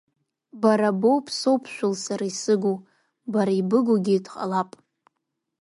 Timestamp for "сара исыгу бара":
2.03-3.53